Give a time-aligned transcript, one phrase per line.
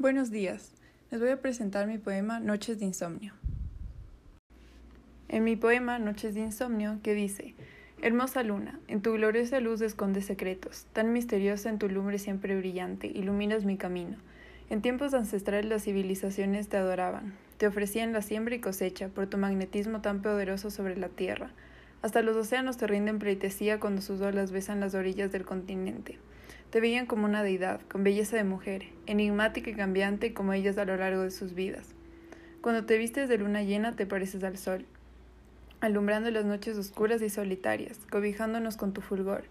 [0.00, 0.72] Buenos días.
[1.10, 3.34] Les voy a presentar mi poema Noches de Insomnio.
[5.28, 7.54] En mi poema Noches de Insomnio, que dice,
[8.00, 13.08] Hermosa luna, en tu gloriosa luz escondes secretos, tan misteriosa en tu lumbre siempre brillante,
[13.08, 14.16] iluminas mi camino.
[14.70, 19.36] En tiempos ancestrales las civilizaciones te adoraban, te ofrecían la siembra y cosecha por tu
[19.36, 21.50] magnetismo tan poderoso sobre la tierra.
[22.00, 26.18] Hasta los océanos te rinden pleitesía cuando sus olas besan las orillas del continente.
[26.70, 30.84] Te veían como una deidad, con belleza de mujer, enigmática y cambiante como ellas a
[30.84, 31.94] lo largo de sus vidas.
[32.60, 34.86] Cuando te vistes de luna llena te pareces al sol,
[35.80, 39.44] alumbrando las noches oscuras y solitarias, cobijándonos con tu fulgor.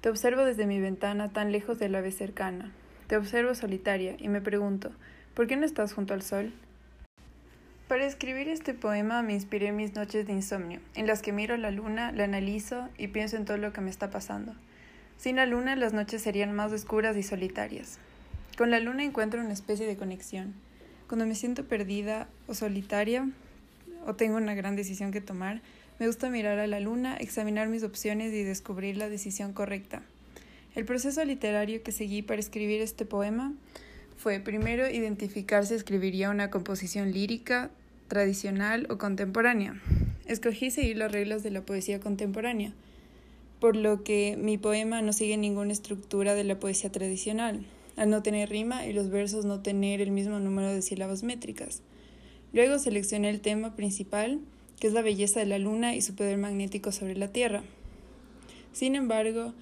[0.00, 2.72] Te observo desde mi ventana tan lejos de la vez cercana.
[3.06, 4.92] Te observo solitaria y me pregunto,
[5.34, 6.54] ¿por qué no estás junto al sol?
[7.86, 11.70] Para escribir este poema me inspiré mis noches de insomnio, en las que miro la
[11.70, 14.54] luna, la analizo y pienso en todo lo que me está pasando.
[15.18, 17.98] Sin la luna las noches serían más oscuras y solitarias.
[18.56, 20.54] Con la luna encuentro una especie de conexión.
[21.08, 23.28] Cuando me siento perdida o solitaria
[24.06, 25.60] o tengo una gran decisión que tomar,
[25.98, 30.02] me gusta mirar a la luna, examinar mis opciones y descubrir la decisión correcta.
[30.74, 33.52] El proceso literario que seguí para escribir este poema
[34.16, 37.70] fue primero identificar si escribiría una composición lírica,
[38.08, 39.80] tradicional o contemporánea.
[40.26, 42.72] Escogí seguir las reglas de la poesía contemporánea
[43.62, 48.20] por lo que mi poema no sigue ninguna estructura de la poesía tradicional, al no
[48.20, 51.80] tener rima y los versos no tener el mismo número de sílabas métricas.
[52.52, 54.40] Luego seleccioné el tema principal,
[54.80, 57.62] que es la belleza de la luna y su poder magnético sobre la Tierra.
[58.72, 59.52] Sin embargo,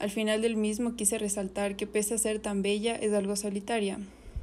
[0.00, 4.00] al final del mismo quise resaltar que pese a ser tan bella es algo solitaria,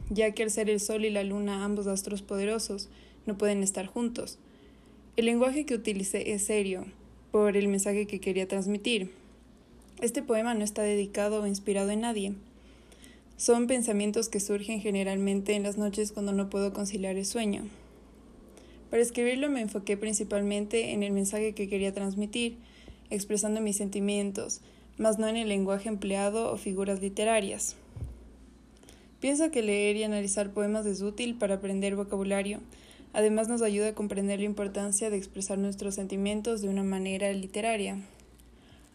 [0.09, 2.87] ya que al ser el Sol y la Luna ambos astros poderosos,
[3.25, 4.39] no pueden estar juntos.
[5.17, 6.85] El lenguaje que utilicé es serio,
[7.31, 9.11] por el mensaje que quería transmitir.
[10.01, 12.33] Este poema no está dedicado o inspirado en nadie.
[13.37, 17.63] Son pensamientos que surgen generalmente en las noches cuando no puedo conciliar el sueño.
[18.89, 22.57] Para escribirlo me enfoqué principalmente en el mensaje que quería transmitir,
[23.09, 24.61] expresando mis sentimientos,
[24.97, 27.77] más no en el lenguaje empleado o figuras literarias.
[29.21, 32.59] Pienso que leer y analizar poemas es útil para aprender vocabulario,
[33.13, 37.97] Además nos ayuda a comprender la importancia de expresar nuestros sentimientos de una manera literaria.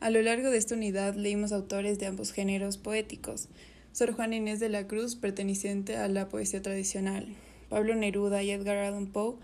[0.01, 3.49] A lo largo de esta unidad leímos autores de ambos géneros poéticos.
[3.93, 7.27] Sor Juana Inés de la Cruz, perteneciente a la poesía tradicional.
[7.69, 9.37] Pablo Neruda y Edgar Allan Poe,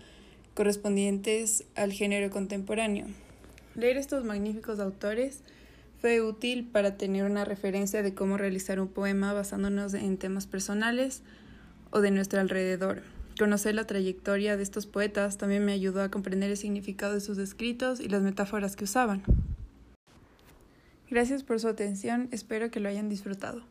[0.53, 3.07] correspondientes al género contemporáneo.
[3.75, 5.41] Leer estos magníficos autores
[5.99, 11.21] fue útil para tener una referencia de cómo realizar un poema basándonos en temas personales
[11.89, 13.01] o de nuestro alrededor.
[13.37, 17.39] Conocer la trayectoria de estos poetas también me ayudó a comprender el significado de sus
[17.39, 19.23] escritos y las metáforas que usaban.
[21.09, 23.63] Gracias por su atención, espero que lo hayan disfrutado.